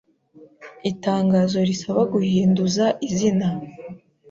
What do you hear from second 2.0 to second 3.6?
guhinduza izina